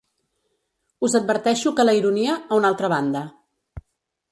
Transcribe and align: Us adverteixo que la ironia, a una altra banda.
Us 1.07 1.17
adverteixo 1.19 1.75
que 1.79 1.85
la 1.87 1.95
ironia, 1.99 2.39
a 2.51 2.59
una 2.63 2.71
altra 2.73 2.93
banda. 2.97 3.25